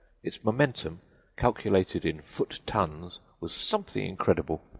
[0.23, 0.99] Its momentum,
[1.37, 4.63] calculated in foot tons, was something incredible.